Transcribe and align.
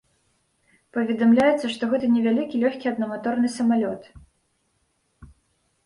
Паведамляецца, 0.97 1.65
што 1.75 1.83
гэта 1.93 2.05
невялікі 2.15 2.63
лёгкі 2.65 2.91
аднаматорны 2.95 3.55
самалёт. 3.61 4.13